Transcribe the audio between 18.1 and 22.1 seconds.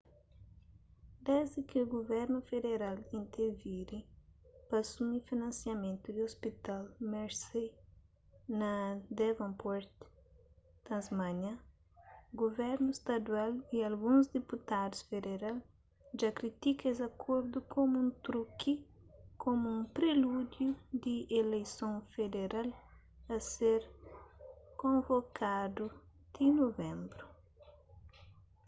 truki komu un prelúdiu di eleison